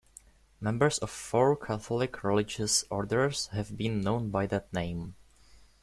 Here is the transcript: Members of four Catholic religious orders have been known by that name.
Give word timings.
Members 0.59 0.97
of 0.97 1.11
four 1.11 1.55
Catholic 1.55 2.23
religious 2.23 2.83
orders 2.89 3.49
have 3.53 3.77
been 3.77 4.01
known 4.01 4.31
by 4.31 4.47
that 4.47 4.73
name. 4.73 5.13